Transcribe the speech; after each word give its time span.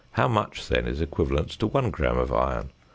How 0.13 0.27
much 0.27 0.67
then 0.67 0.87
is 0.87 0.99
equivalent 0.99 1.49
to 1.59 1.67
1 1.67 1.91
gram 1.91 2.17
of 2.17 2.33
iron? 2.33 2.71